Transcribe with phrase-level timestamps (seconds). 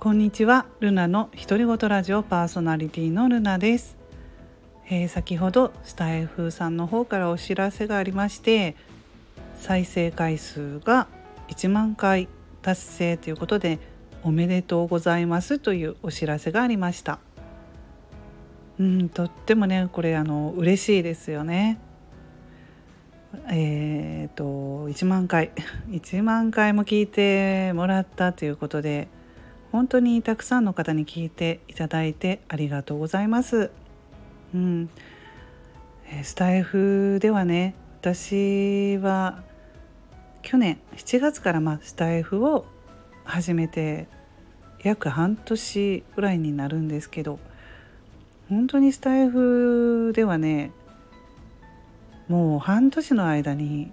[0.00, 0.66] こんにちは。
[0.78, 3.96] ルナの独り言ラジオパーソナリティのルナです、
[4.88, 8.76] えー、先ほどスタイフさんの方からお知らせがありまして
[9.56, 11.08] 再生回数が
[11.48, 12.28] 1万回
[12.62, 13.80] 達成ということで
[14.22, 17.18] おめでとうございますというお知らせがありました。
[18.78, 21.80] うんとってもねこれあの嬉しいですよね。
[23.50, 25.50] えーと、と1万回。
[25.90, 29.08] 1万回も聞いてもらったということで
[29.72, 33.70] 本当にたくさんの方に聞いていただいてありがとうございます。
[34.54, 34.88] うん、
[36.22, 39.42] スタイフではね私は
[40.42, 42.64] 去年7月からまあスタイフを
[43.24, 44.06] 始めて
[44.82, 47.38] 約半年ぐらいになるんですけど
[48.48, 50.72] 本当にスタイフではね
[52.28, 53.92] もう半年の間に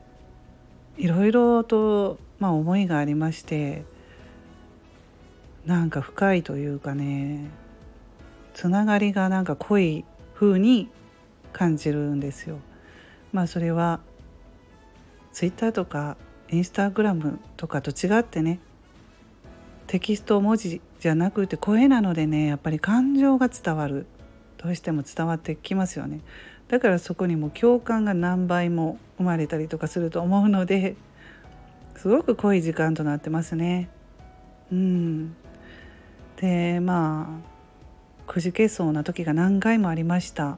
[0.97, 3.83] いろいろと、まあ、思いがありまして
[5.65, 7.49] なんか深いというかね
[8.53, 10.89] つながりがなんか濃い風に
[11.53, 12.59] 感じるんですよ。
[13.33, 13.99] まあそれは
[15.31, 16.17] ツイッターとか
[16.49, 18.59] インスタグラムとかと違ってね
[19.87, 24.05] テキスト文字じゃなくて声なのでねやっぱり感情が伝わる。
[24.57, 26.21] どうしても伝わってきますよね。
[26.69, 30.95] だからそこにも共感が何倍も生まれたりとかすると思うので
[31.97, 33.89] すごく濃い時間となってますね。
[34.71, 35.35] うん。
[36.37, 40.57] でまあくじけそうな時が何回もありました。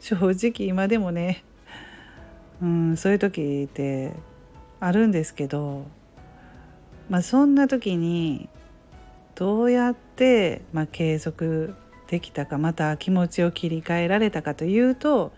[0.00, 1.42] 正直今でもね
[2.62, 4.12] うんそういう時って
[4.80, 5.86] あるんですけど
[7.08, 8.48] まあそんな時に
[9.34, 11.74] どうやって、まあ、継続
[12.08, 15.32] できたかまた気持ちを切り替えられたかというと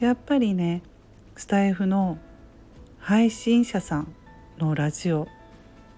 [0.00, 0.82] やっぱりね
[1.36, 2.18] スタイフの
[2.98, 4.14] 配信者さん
[4.58, 5.28] のラジオ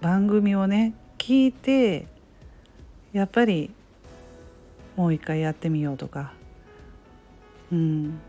[0.01, 2.07] 番組をね聞いて
[3.15, 3.71] やっぱり
[4.97, 6.33] もう一回やってみようとか、
[7.71, 8.19] うん、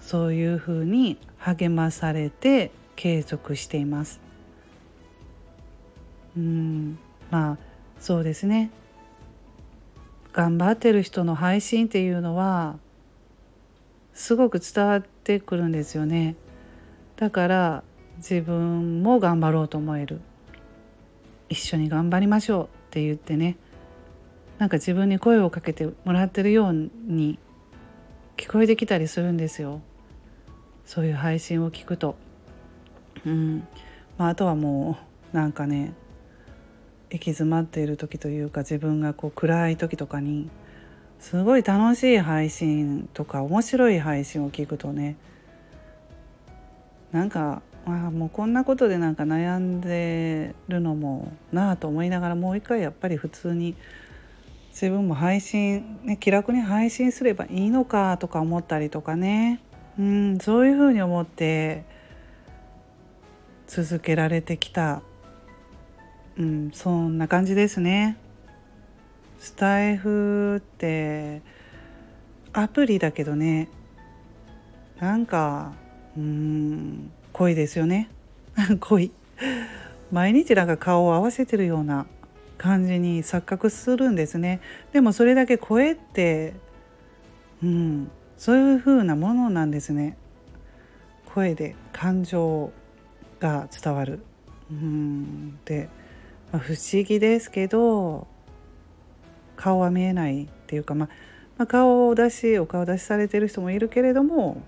[0.00, 4.20] そういうふうに励まされて継続しています。
[6.34, 6.98] うん。
[7.30, 7.58] まあ
[8.00, 8.70] そうですね。
[10.32, 12.78] 頑張ってる人の配信っていうのは
[14.14, 16.36] すごく伝わってくるんですよね。
[17.16, 17.84] だから
[18.16, 20.22] 自分も頑張ろうと思える。
[21.50, 23.58] 一緒に頑張りましょうって言ってね。
[24.62, 27.36] なんか自分に声をかけてもらってるように
[28.36, 29.80] 聞こえてきたりするんですよ
[30.84, 32.14] そういう配信を聞くと。
[33.26, 33.66] うん
[34.16, 35.00] まあ、あとはも
[35.32, 35.94] うなんかね
[37.10, 40.48] 行き詰まっている時というか自分がこう暗い時とかに
[41.18, 45.16] すごい楽しい配信とか面白い配信を聞くとね
[47.10, 53.74] なんかあもうこんなことでなんか悩んでるのもなあと思いながらもう一回やっぱり普通に
[54.72, 59.60] 自分も配信、ね、気楽に配信すればいいのかとか思ったりとかね、
[59.98, 61.84] うん、そういうふうに思って
[63.66, 65.02] 続けられてきた、
[66.38, 68.16] うん、そんな感じですね。
[69.38, 71.42] スタイフって
[72.52, 73.68] アプリだけどね
[75.00, 75.72] なんか
[76.16, 78.08] うん濃いですよね。
[78.80, 79.10] 濃い。
[80.10, 82.06] 毎日なんか顔を合わせてるような
[82.62, 84.60] 感じに錯覚するんですね。
[84.92, 86.54] でもそれだけ声って
[87.60, 90.16] うんそういう風なものなんですね。
[91.34, 92.70] 声で感情
[93.40, 94.20] が伝わる。
[94.70, 95.88] うんで、
[96.52, 98.28] まあ、不思議ですけど
[99.56, 101.08] 顔は見えないっていうか、まあ、
[101.58, 104.62] まあ、顔出しお顔出しされてる人もいるけれども、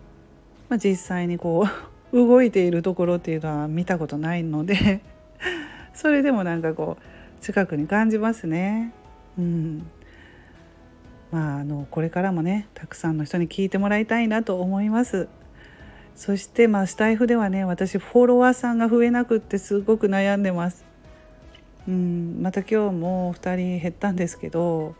[0.68, 1.64] まあ、実際にこ
[2.12, 5.00] う 動いているところっていうのは見たことないので
[5.94, 8.94] それでもなんかこう近くに感じますね。
[9.38, 9.86] うん、
[11.30, 15.28] まああのこれからもねたくさんの人に聞いてもらいたいなと思います。
[16.16, 20.86] そしてまあスタイフではね私フォロワーさんが増えなくってすごく悩んでます。
[21.86, 24.94] うん、また今日も2人減ったんですけど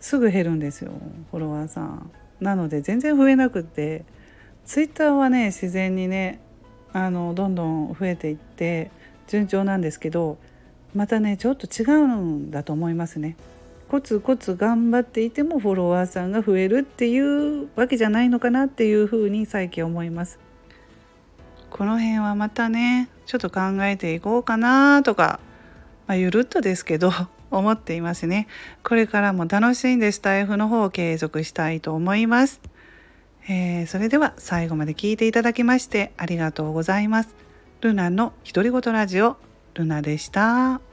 [0.00, 0.90] すぐ減るんですよ
[1.30, 2.10] フォロワーさん。
[2.40, 4.04] なので全然増えなくって
[4.64, 6.40] ツイッターはね自然にね
[6.92, 8.90] あのどんどん増えていって
[9.28, 10.38] 順調なんですけど
[10.94, 13.36] またねちょっと違うんだと思いますね。
[13.88, 20.38] コツコツ頑張っていてもフォロワーさんが増えるっていうわけじゃないのかなっていうふうに最近思います。
[21.70, 25.40] この辺はまたねちょっと考えていこうかなとか、
[26.06, 27.12] まあ、ゆるっとですけど
[27.50, 28.46] 思っていますね。
[28.82, 32.60] これからも楽しんでスタイフの方を継続したいと思います。
[33.48, 37.34] えー、それでは最後まで聞いていただきましてありがとうございます。
[37.80, 39.38] ルナの独り言ラジオ
[39.78, 40.87] ルナでした。